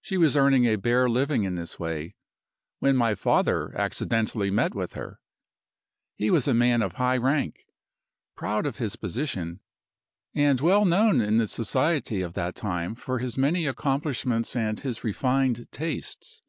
"She 0.00 0.16
was 0.16 0.34
earning 0.34 0.64
a 0.64 0.76
bare 0.76 1.10
living 1.10 1.44
in 1.44 1.56
this 1.56 1.78
way, 1.78 2.14
when 2.78 2.96
my 2.96 3.14
father 3.14 3.76
accidentally 3.76 4.50
met 4.50 4.74
with 4.74 4.94
her. 4.94 5.20
He 6.16 6.30
was 6.30 6.48
a 6.48 6.54
man 6.54 6.80
of 6.80 6.92
high 6.94 7.18
rank, 7.18 7.66
proud 8.34 8.64
of 8.64 8.78
his 8.78 8.96
position, 8.96 9.60
and 10.34 10.58
well 10.62 10.86
known 10.86 11.20
in 11.20 11.36
the 11.36 11.46
society 11.46 12.22
of 12.22 12.32
that 12.32 12.54
time 12.54 12.94
for 12.94 13.18
his 13.18 13.36
many 13.36 13.66
accomplishments 13.66 14.56
and 14.56 14.80
his 14.80 15.04
refined 15.04 15.70
tastes. 15.70 16.40